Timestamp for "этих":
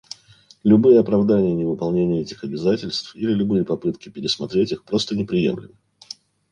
2.21-2.43